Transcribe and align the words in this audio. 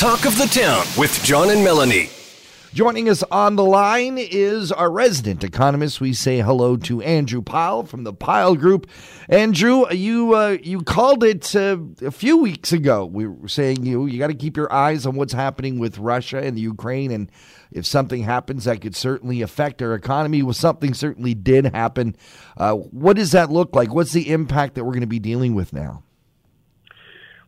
Talk 0.00 0.24
of 0.24 0.38
the 0.38 0.46
Town 0.46 0.86
with 0.96 1.22
John 1.22 1.50
and 1.50 1.62
Melanie. 1.62 2.08
Joining 2.72 3.10
us 3.10 3.22
on 3.24 3.56
the 3.56 3.64
line 3.66 4.16
is 4.16 4.72
our 4.72 4.90
resident 4.90 5.44
economist. 5.44 6.00
We 6.00 6.14
say 6.14 6.38
hello 6.40 6.78
to 6.78 7.02
Andrew 7.02 7.42
Pyle 7.42 7.82
from 7.82 8.04
the 8.04 8.14
Pyle 8.14 8.54
Group. 8.54 8.86
Andrew, 9.28 9.84
you 9.92 10.34
uh, 10.34 10.56
you 10.62 10.80
called 10.80 11.22
it 11.22 11.54
uh, 11.54 11.76
a 12.00 12.10
few 12.10 12.38
weeks 12.38 12.72
ago. 12.72 13.04
We 13.04 13.26
were 13.26 13.46
saying 13.46 13.84
you 13.84 14.06
you 14.06 14.18
got 14.18 14.28
to 14.28 14.34
keep 14.34 14.56
your 14.56 14.72
eyes 14.72 15.04
on 15.04 15.16
what's 15.16 15.34
happening 15.34 15.78
with 15.78 15.98
Russia 15.98 16.38
and 16.38 16.56
the 16.56 16.62
Ukraine, 16.62 17.10
and 17.10 17.30
if 17.70 17.84
something 17.84 18.22
happens, 18.22 18.64
that 18.64 18.80
could 18.80 18.96
certainly 18.96 19.42
affect 19.42 19.82
our 19.82 19.92
economy. 19.92 20.42
Well, 20.42 20.54
something 20.54 20.94
certainly 20.94 21.34
did 21.34 21.66
happen. 21.66 22.16
Uh, 22.56 22.76
what 22.76 23.16
does 23.16 23.32
that 23.32 23.50
look 23.50 23.76
like? 23.76 23.92
What's 23.92 24.12
the 24.12 24.30
impact 24.30 24.76
that 24.76 24.84
we're 24.84 24.92
going 24.92 25.02
to 25.02 25.06
be 25.06 25.18
dealing 25.18 25.54
with 25.54 25.74
now? 25.74 26.04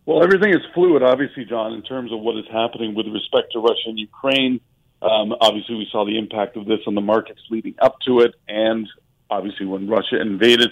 Well, 0.05 0.23
everything 0.25 0.51
is 0.53 0.61
fluid, 0.75 1.03
obviously, 1.03 1.45
John, 1.45 1.75
in 1.75 1.83
terms 1.83 2.13
of 2.13 2.21
what 2.21 2.37
is 2.37 2.45
happening 2.51 2.95
with 2.95 3.07
respect 3.07 3.53
to 3.53 3.61
Russia 3.61 3.87
and 3.87 3.99
Ukraine. 3.99 4.61
Um, 5.01 5.35
obviously, 5.41 5.77
we 5.77 5.89
saw 5.93 6.05
the 6.05 6.19
impact 6.19 6.57
of 6.57 6.67
this 6.67 6.81
on 6.89 6.95
the 6.95 7.01
markets 7.01 7.41
leading 7.51 7.75
up 7.81 8.01
to 8.07 8.21
it, 8.21 8.35
and 8.49 8.89
obviously 9.31 9.67
when 9.67 9.89
Russia 9.89 10.21
invaded. 10.21 10.71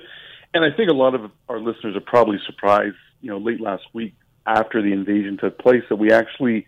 And 0.53 0.65
I 0.65 0.77
think 0.77 0.91
a 0.91 0.95
lot 0.95 1.15
of 1.15 1.31
our 1.49 1.61
listeners 1.61 1.97
are 1.97 2.01
probably 2.01 2.39
surprised, 2.45 2.97
you 3.21 3.31
know, 3.31 3.39
late 3.39 3.61
last 3.61 3.85
week 3.93 4.15
after 4.47 4.83
the 4.83 4.93
invasion 4.93 5.39
took 5.41 5.59
place, 5.59 5.83
that 5.91 5.97
we 5.97 6.11
actually 6.11 6.67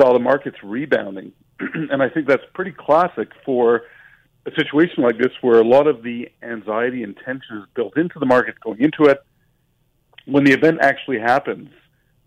saw 0.00 0.12
the 0.12 0.20
markets 0.20 0.58
rebounding. 0.62 1.32
and 1.60 2.00
I 2.00 2.08
think 2.08 2.28
that's 2.28 2.44
pretty 2.54 2.72
classic 2.72 3.30
for 3.44 3.82
a 4.46 4.50
situation 4.52 5.02
like 5.02 5.18
this, 5.18 5.32
where 5.40 5.58
a 5.58 5.66
lot 5.66 5.88
of 5.88 6.04
the 6.04 6.28
anxiety 6.42 7.02
and 7.02 7.16
tension 7.16 7.58
is 7.58 7.64
built 7.74 7.96
into 7.96 8.20
the 8.20 8.26
markets 8.26 8.58
going 8.62 8.80
into 8.80 9.10
it. 9.10 9.18
When 10.26 10.44
the 10.44 10.52
event 10.52 10.78
actually 10.80 11.18
happens, 11.18 11.70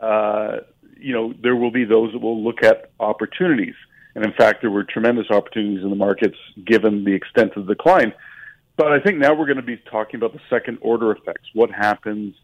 uh, 0.01 0.57
you 0.97 1.13
know, 1.13 1.33
there 1.41 1.55
will 1.55 1.71
be 1.71 1.85
those 1.85 2.11
that 2.13 2.19
will 2.19 2.43
look 2.43 2.63
at 2.63 2.91
opportunities. 2.99 3.75
And 4.15 4.25
in 4.25 4.33
fact, 4.33 4.61
there 4.61 4.71
were 4.71 4.83
tremendous 4.83 5.27
opportunities 5.29 5.83
in 5.83 5.89
the 5.89 5.95
markets 5.95 6.37
given 6.65 7.05
the 7.05 7.13
extent 7.13 7.53
of 7.55 7.65
the 7.65 7.75
decline. 7.75 8.13
But 8.77 8.91
I 8.91 8.99
think 8.99 9.17
now 9.17 9.33
we're 9.33 9.45
going 9.45 9.57
to 9.57 9.63
be 9.63 9.77
talking 9.89 10.17
about 10.17 10.33
the 10.33 10.41
second 10.49 10.79
order 10.81 11.11
effects. 11.11 11.49
What 11.53 11.71
happens, 11.71 12.35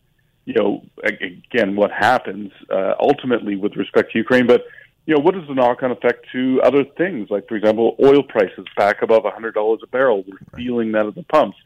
you 0.46 0.54
know, 0.54 0.86
again, 1.04 1.76
what 1.76 1.92
happens 1.92 2.52
uh, 2.72 2.94
ultimately 3.00 3.56
with 3.56 3.76
respect 3.76 4.12
to 4.12 4.18
Ukraine, 4.18 4.48
but 4.48 4.66
you 5.06 5.16
know, 5.16 5.22
what 5.22 5.36
is 5.36 5.48
the 5.48 5.54
knock-on 5.54 5.92
effect 5.92 6.28
to 6.34 6.62
other 6.64 6.84
things? 6.84 7.30
Like, 7.30 7.48
for 7.48 7.56
example, 7.56 7.96
oil 8.04 8.24
prices 8.24 8.66
back 8.76 9.02
above 9.02 9.24
$100 9.24 9.78
a 9.82 9.88
barrel. 9.88 10.26
We're 10.28 10.58
feeling 10.58 10.92
that 10.92 11.06
at 11.06 11.16
the 11.16 11.24
pumps. 11.24 11.58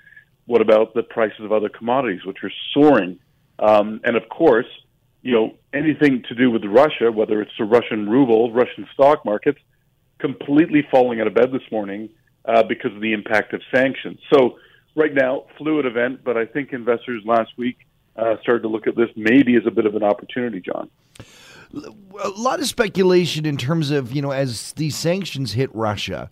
What 0.45 0.61
about 0.61 0.93
the 0.93 1.01
prices 1.01 1.39
of 1.39 1.51
other 1.51 1.67
commodities, 1.67 2.23
which 2.23 2.37
are 2.43 2.51
soaring? 2.71 3.17
Um, 3.57 3.99
and 4.03 4.15
of 4.15 4.29
course, 4.29 4.67
you 5.21 5.31
know, 5.33 5.53
anything 5.73 6.23
to 6.29 6.35
do 6.35 6.49
with 6.49 6.63
Russia, 6.65 7.11
whether 7.11 7.41
it's 7.41 7.51
the 7.57 7.65
Russian 7.65 8.09
ruble, 8.09 8.51
Russian 8.51 8.87
stock 8.93 9.23
markets, 9.25 9.59
completely 10.19 10.87
falling 10.89 11.21
out 11.21 11.27
of 11.27 11.33
bed 11.33 11.51
this 11.51 11.61
morning 11.71 12.09
uh, 12.45 12.63
because 12.63 12.93
of 12.93 13.01
the 13.01 13.13
impact 13.13 13.53
of 13.53 13.61
sanctions. 13.73 14.19
So 14.33 14.57
right 14.95 15.13
now, 15.13 15.45
fluid 15.57 15.85
event, 15.85 16.23
but 16.23 16.37
I 16.37 16.45
think 16.45 16.73
investors 16.73 17.23
last 17.25 17.51
week 17.57 17.77
uh, 18.15 18.35
started 18.41 18.63
to 18.63 18.67
look 18.67 18.87
at 18.87 18.95
this 18.95 19.09
maybe 19.15 19.55
as 19.55 19.63
a 19.65 19.71
bit 19.71 19.85
of 19.85 19.95
an 19.95 20.03
opportunity, 20.03 20.59
John. 20.59 20.89
A 21.73 22.29
lot 22.29 22.59
of 22.59 22.67
speculation 22.67 23.45
in 23.45 23.57
terms 23.57 23.91
of, 23.91 24.11
you 24.11 24.21
know, 24.21 24.31
as 24.31 24.73
these 24.73 24.97
sanctions 24.97 25.53
hit 25.53 25.73
Russia, 25.73 26.29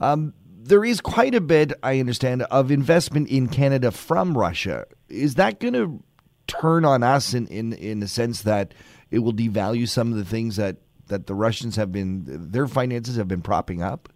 um, 0.00 0.32
there 0.68 0.84
is 0.84 1.00
quite 1.00 1.34
a 1.34 1.40
bit, 1.40 1.72
I 1.82 2.00
understand, 2.00 2.42
of 2.42 2.70
investment 2.70 3.28
in 3.28 3.48
Canada 3.48 3.90
from 3.90 4.36
Russia. 4.36 4.86
Is 5.08 5.34
that 5.34 5.60
going 5.60 5.74
to 5.74 6.02
turn 6.48 6.84
on 6.84 7.04
us 7.04 7.34
in, 7.34 7.46
in, 7.46 7.72
in 7.74 8.00
the 8.00 8.08
sense 8.08 8.42
that 8.42 8.74
it 9.10 9.20
will 9.20 9.32
devalue 9.32 9.88
some 9.88 10.10
of 10.10 10.18
the 10.18 10.24
things 10.24 10.56
that 10.56 10.78
that 11.06 11.26
the 11.26 11.34
Russians 11.34 11.76
have 11.76 11.90
been 11.90 12.24
their 12.50 12.66
finances 12.66 13.16
have 13.16 13.28
been 13.28 13.40
propping 13.40 13.82
up? 13.82 14.08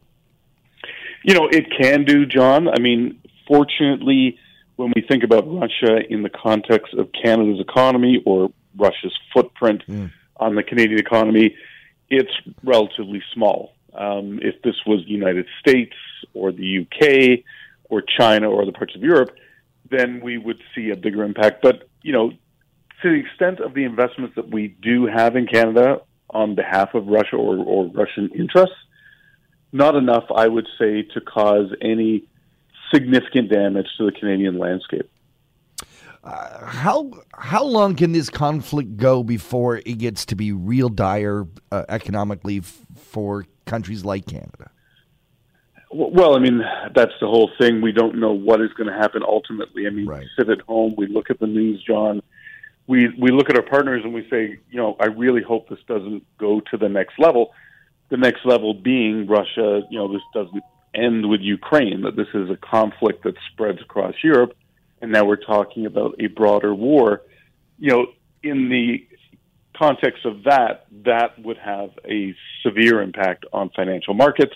You 1.25 1.35
know, 1.35 1.49
it 1.51 1.67
can 1.81 2.05
do, 2.05 2.27
John. 2.27 2.69
I 2.69 2.79
mean, 2.81 3.21
fortunately, 3.47 4.39
when 4.77 4.93
we 4.95 5.03
think 5.03 5.23
about 5.23 5.45
Russia 5.47 6.01
in 6.09 6.23
the 6.23 6.31
context 6.31 6.95
of 6.95 7.09
Canada's 7.13 7.61
economy 7.61 8.23
or 8.27 8.51
Russia's 8.77 9.17
footprint 9.33 9.83
mm. 9.89 10.11
on 10.37 10.55
the 10.55 10.63
Canadian 10.63 10.99
economy, 10.99 11.57
it's 12.09 12.33
relatively 12.65 13.23
small. 13.33 13.73
Um, 13.95 14.41
if 14.43 14.61
this 14.63 14.75
was 14.87 15.05
the 15.05 15.13
United 15.13 15.47
States 15.61 15.95
or 16.35 16.51
the 16.51 16.81
UK 16.81 17.45
or 17.85 18.03
China 18.03 18.51
or 18.51 18.63
other 18.63 18.73
parts 18.73 18.95
of 18.95 19.03
Europe, 19.03 19.31
then 19.93 20.21
we 20.23 20.39
would 20.39 20.61
see 20.75 20.91
a 20.91 20.97
bigger 20.97 21.23
impact. 21.23 21.63
But, 21.63 21.89
you 22.03 22.13
know, 22.13 22.31
to 23.03 23.11
the 23.11 23.21
extent 23.25 23.61
of 23.61 23.75
the 23.75 23.85
investments 23.85 24.35
that 24.37 24.51
we 24.51 24.77
do 24.83 25.07
have 25.07 25.37
in 25.37 25.47
Canada 25.47 26.01
on 26.33 26.55
behalf 26.55 26.95
of 26.95 27.07
Russia 27.07 27.37
or, 27.37 27.59
or 27.59 27.87
Russian 27.89 28.31
interests. 28.35 28.77
Not 29.73 29.95
enough, 29.95 30.25
I 30.35 30.49
would 30.49 30.69
say, 30.79 31.03
to 31.15 31.21
cause 31.21 31.71
any 31.81 32.25
significant 32.93 33.51
damage 33.51 33.87
to 33.99 34.07
the 34.07 34.13
Canadian 34.13 34.59
landscape. 34.59 35.11
Uh, 36.25 36.67
how 36.67 37.11
how 37.35 37.65
long 37.65 37.97
can 37.97 38.13
this 38.13 38.31
conflict 38.31 38.97
go 38.97 39.25
before 39.25 39.79
it 39.79 39.99
gets 39.99 40.25
to 40.27 40.37
be 40.37 40.53
real 40.53 40.89
dire 40.89 41.49
uh, 41.73 41.85
economically 41.89 42.59
f- 42.59 42.81
for 42.97 43.45
countries 43.67 44.05
like 44.05 44.27
Canada? 44.27 44.71
Well, 45.95 46.37
I 46.37 46.39
mean, 46.39 46.63
that's 46.95 47.13
the 47.21 47.27
whole 47.27 47.51
thing. 47.59 47.83
We 47.83 47.93
don't 47.93 48.19
know 48.19 48.33
what 48.33 48.61
is 48.61 48.73
going 48.73 48.89
to 48.89 48.99
happen 48.99 49.23
ultimately. 49.23 49.87
I 49.87 49.91
mean, 49.91 50.07
right. 50.07 50.21
we 50.21 50.29
sit 50.39 50.49
at 50.49 50.63
home, 50.63 50.95
we 50.97 51.07
look 51.07 51.31
at 51.31 51.39
the 51.39 51.47
news, 51.47 51.83
John, 51.87 52.23
we 52.87 53.09
we 53.19 53.31
look 53.31 53.49
at 53.49 53.57
our 53.57 53.63
partners 53.63 54.03
and 54.05 54.13
we 54.13 54.27
say, 54.29 54.59
you 54.71 54.77
know, 54.77 54.97
I 55.01 55.07
really 55.07 55.43
hope 55.43 55.69
this 55.69 55.79
doesn't 55.87 56.25
go 56.39 56.61
to 56.71 56.77
the 56.77 56.89
next 56.89 57.19
level. 57.19 57.53
The 58.11 58.17
next 58.17 58.45
level 58.45 58.75
being 58.75 59.27
Russia. 59.27 59.83
You 59.91 59.99
know, 59.99 60.13
this 60.13 60.23
doesn't 60.35 60.63
end 60.95 61.29
with 61.29 61.41
Ukraine. 61.41 62.03
That 62.03 62.17
this 62.17 62.29
is 62.35 62.51
a 62.51 62.57
conflict 62.57 63.25
that 63.25 63.35
spreads 63.53 63.81
across 63.81 64.15
Europe, 64.23 64.55
and 65.01 65.13
now 65.13 65.25
we're 65.25 65.37
talking 65.37 65.87
about 65.87 66.17
a 66.19 66.27
broader 66.27 66.75
war. 66.75 67.23
You 67.79 67.91
know, 67.91 68.07
in 68.43 68.69
the 68.69 69.07
context 69.77 70.27
of 70.27 70.45
that, 70.45 70.87
that 71.05 71.39
would 71.39 71.59
have 71.59 71.91
a 72.05 72.35
severe 72.63 73.01
impact 73.01 73.47
on 73.53 73.71
financial 73.71 74.15
markets. 74.15 74.55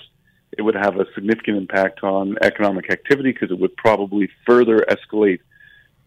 It 0.56 0.62
would 0.62 0.74
have 0.74 0.96
a 0.96 1.06
significant 1.14 1.58
impact 1.58 2.02
on 2.02 2.36
economic 2.42 2.90
activity 2.90 3.32
because 3.32 3.50
it 3.50 3.58
would 3.58 3.76
probably 3.76 4.28
further 4.46 4.84
escalate 4.88 5.40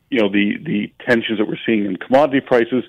you 0.09 0.19
know 0.19 0.29
the 0.29 0.57
the 0.63 0.91
tensions 1.05 1.39
that 1.39 1.47
we're 1.47 1.59
seeing 1.65 1.85
in 1.85 1.95
commodity 1.97 2.41
prices. 2.41 2.83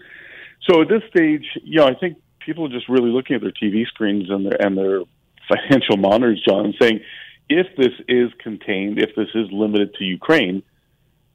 So 0.69 0.83
at 0.83 0.89
this 0.89 1.03
stage, 1.11 1.45
you 1.63 1.77
know, 1.77 1.87
I 1.87 1.95
think 1.95 2.19
people 2.39 2.67
are 2.67 2.71
just 2.71 2.89
really 2.89 3.11
looking 3.11 3.37
at 3.37 3.43
their 3.43 3.53
TV 3.53 3.87
screens 3.87 4.31
and 4.31 4.47
their 4.47 4.65
and 4.65 4.77
their 4.77 5.03
financial 5.49 5.97
monitors, 5.97 6.43
John, 6.47 6.67
and 6.67 6.75
saying, 6.81 7.01
if 7.49 7.67
this 7.77 7.93
is 8.09 8.31
contained, 8.39 8.99
if 8.99 9.15
this 9.17 9.29
is 9.35 9.51
limited 9.51 9.95
to 9.95 10.05
Ukraine, 10.05 10.63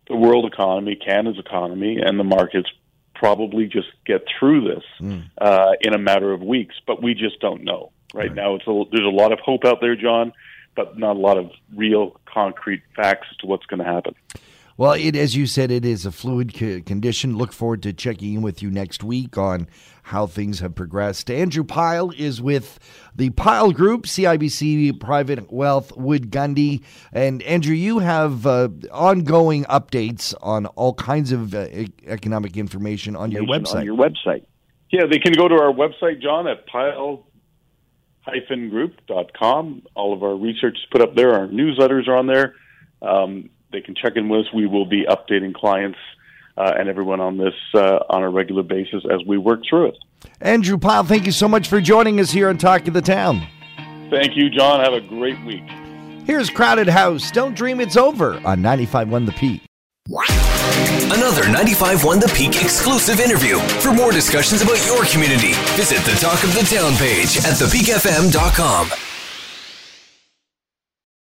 the 0.08 0.16
world 0.16 0.46
economy, 0.46 0.96
Canada's 0.96 1.40
economy, 1.40 1.98
and 2.02 2.20
the 2.20 2.24
markets 2.24 2.70
probably 3.14 3.66
just 3.66 3.88
get 4.06 4.24
through 4.40 4.62
this 4.62 4.84
mm. 5.00 5.24
uh, 5.38 5.74
in 5.82 5.94
a 5.94 5.98
matter 5.98 6.32
of 6.32 6.42
weeks. 6.42 6.76
But 6.88 7.02
we 7.04 7.14
just 7.14 7.40
don't 7.40 7.64
know 7.64 7.92
right, 8.14 8.28
right. 8.28 8.36
now. 8.36 8.56
It's 8.56 8.68
a, 8.68 8.84
there's 8.92 9.06
a 9.06 9.10
lot 9.10 9.32
of 9.32 9.40
hope 9.40 9.66
out 9.66 9.80
there, 9.82 9.96
John, 9.96 10.34
but 10.76 10.98
not 10.98 11.16
a 11.16 11.20
lot 11.20 11.38
of 11.38 11.52
real 11.76 12.20
concrete 12.26 12.84
facts 12.96 13.28
as 13.32 13.38
to 13.38 13.48
what's 13.48 13.66
going 13.66 13.80
to 13.80 13.86
happen. 13.86 14.16
Well, 14.78 14.92
it, 14.92 15.16
as 15.16 15.38
you 15.38 15.48
said, 15.48 15.72
it 15.72 15.86
is 15.86 16.06
a 16.06 16.12
fluid 16.12 16.54
condition. 16.54 17.38
Look 17.38 17.54
forward 17.54 17.82
to 17.84 17.94
checking 17.94 18.34
in 18.34 18.42
with 18.42 18.62
you 18.62 18.70
next 18.70 19.06
week 19.06 19.38
on 19.38 19.70
how 20.04 20.28
things 20.28 20.60
have 20.60 20.76
progressed. 20.76 21.32
Andrew 21.32 21.64
Pyle 21.64 22.12
is 22.12 22.42
with 22.42 22.78
the 23.16 23.30
Pyle 23.30 23.72
Group, 23.72 24.04
CIBC 24.04 25.00
Private 25.00 25.50
Wealth, 25.52 25.96
Wood 25.96 26.30
Gundy. 26.30 26.84
And 27.14 27.42
Andrew, 27.44 27.74
you 27.74 28.00
have 28.00 28.46
uh, 28.46 28.68
ongoing 28.92 29.64
updates 29.66 30.34
on 30.42 30.66
all 30.66 30.94
kinds 30.94 31.32
of 31.32 31.56
uh, 31.56 31.68
economic 32.06 32.58
information 32.58 33.16
on 33.16 33.32
your 33.32 33.44
website. 33.44 33.76
On 33.76 33.86
your 33.86 33.98
website. 33.98 34.46
Yeah, 34.92 35.06
they 35.10 35.20
can 35.20 35.34
go 35.34 35.48
to 35.48 35.56
our 35.56 35.74
website, 35.74 36.22
John, 36.22 36.48
at 36.48 36.68
pyle 36.68 37.26
group.com. 38.26 39.84
All 39.96 40.14
of 40.14 40.24
our 40.24 40.36
research 40.36 40.76
is 40.76 40.86
put 40.92 41.02
up 41.02 41.16
there. 41.16 41.34
Our 41.34 41.48
newsletters 41.48 42.08
are 42.08 42.16
on 42.16 42.28
there. 42.28 42.56
Um, 43.02 43.50
they 43.72 43.82
can 43.82 43.96
check 43.96 44.14
in 44.16 44.30
with 44.30 44.42
us. 44.42 44.54
We 44.54 44.68
will 44.68 44.86
be 44.86 45.06
updating 45.06 45.54
clients 45.54 46.00
uh, 46.58 46.74
and 46.78 46.90
everyone 46.90 47.20
on 47.20 47.38
this 47.38 47.54
uh, 47.74 48.00
on 48.10 48.24
a 48.24 48.30
regular 48.30 48.64
basis 48.64 49.04
as 49.12 49.26
we 49.28 49.38
work 49.38 49.62
through 49.70 49.90
it. 49.90 49.98
Andrew 50.42 50.78
Pyle, 50.78 51.04
thank 51.04 51.26
you 51.26 51.32
so 51.32 51.48
much 51.48 51.68
for 51.68 51.82
joining 51.82 52.20
us 52.20 52.32
here 52.32 52.50
on 52.50 52.58
Talk 52.58 52.88
of 52.88 52.94
the 52.94 53.02
Town. 53.02 53.46
Thank 54.10 54.36
you, 54.36 54.50
John. 54.50 54.80
Have 54.80 54.94
a 54.94 55.02
great 55.02 55.44
week. 55.46 55.64
Here's 56.26 56.50
Crowded 56.50 56.88
House. 56.88 57.32
Don't 57.32 57.56
dream 57.56 57.80
it's 57.80 57.98
over 57.98 58.36
on 58.46 58.62
95.1 58.62 59.26
The 59.26 59.32
Peak. 59.34 59.62
Another 61.16 61.44
95.1 61.44 62.22
The 62.22 62.32
Peak 62.34 62.62
exclusive 62.62 63.20
interview. 63.20 63.60
For 63.80 63.94
more 63.94 64.12
discussions 64.12 64.62
about 64.62 64.84
your 64.86 65.06
community, 65.06 65.54
visit 65.76 66.00
the 66.06 66.18
Talk 66.20 66.44
of 66.44 66.54
the 66.54 66.64
Town 66.64 66.94
page 66.96 67.38
at 67.38 67.56
thepeakfm.com. 67.58 69.05